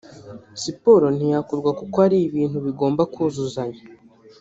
[0.61, 3.81] siporo ntiyakorwa kuko ari ibintu bigomba kuzuzanya